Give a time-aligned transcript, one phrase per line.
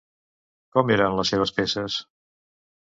[0.77, 2.01] Com eren les seves peces?